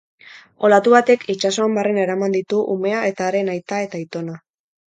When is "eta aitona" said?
3.91-4.43